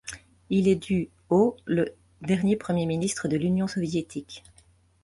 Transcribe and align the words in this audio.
Il 0.49 0.67
est 0.67 0.77
du 0.77 1.09
au 1.29 1.55
le 1.65 1.93
dernier 2.23 2.55
premier 2.55 2.87
ministre 2.87 3.27
de 3.27 3.37
l’Union 3.37 3.67
soviétique. 3.67 4.43